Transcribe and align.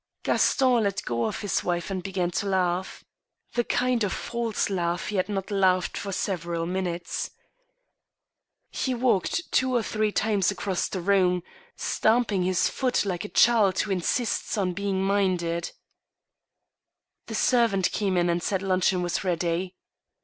Gaston 0.23 0.81
let 0.85 1.03
go 1.05 1.25
of 1.25 1.41
his 1.41 1.63
wife 1.63 1.91
and 1.91 2.01
began 2.01 2.31
to 2.31 2.47
laugh— 2.47 3.03
the 3.53 3.63
kind 3.63 4.03
of 4.03 4.11
false 4.11 4.67
laugh 4.67 5.09
he 5.09 5.17
had 5.17 5.29
not 5.29 5.51
laughed 5.51 5.95
for 5.95 6.11
several 6.11 6.65
minutes. 6.65 7.29
He 8.71 8.95
walked 8.95 9.51
two 9.51 9.75
or 9.75 9.83
three 9.83 10.11
times 10.11 10.49
across 10.49 10.87
the 10.89 11.01
room, 11.01 11.43
stamping 11.75 12.41
his 12.41 12.67
foot 12.67 13.05
like 13.05 13.25
a 13.25 13.29
child 13.29 13.77
who 13.81 13.91
in 13.91 14.01
sists 14.01 14.57
on 14.59 14.73
being 14.73 15.03
minded. 15.03 15.71
The 17.27 17.35
servant 17.35 17.91
came 17.91 18.17
in 18.17 18.27
and 18.27 18.41
said 18.41 18.63
luncheon 18.63 19.03
was 19.03 19.23
ready. 19.23 19.75